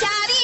[0.00, 0.35] Xavi.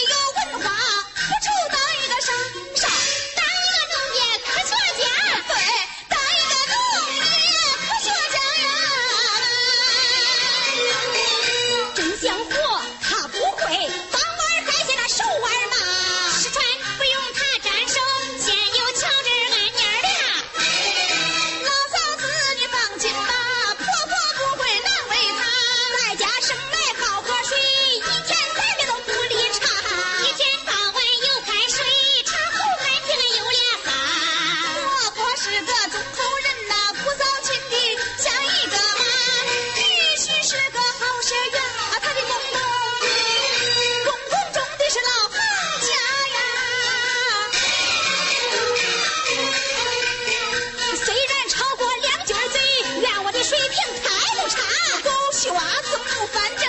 [35.65, 37.77] 个中口人呐，不扫亲的
[38.19, 39.05] 像一个妈，
[39.77, 39.81] 必
[40.17, 41.63] 须是个好学员。
[41.63, 42.59] 啊，他的公公，
[44.05, 45.37] 公公种的是老行
[45.81, 45.89] 家
[46.35, 46.39] 呀。
[51.05, 52.57] 虽然超过两军嘴，
[53.05, 54.09] 但我的水平太
[54.41, 54.57] 不差，
[55.05, 56.62] 狗戏娃子不分。